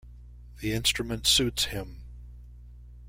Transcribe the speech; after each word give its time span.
The 0.61 0.73
instrument 0.73 1.27
suits 1.27 1.65
him. 1.65 2.01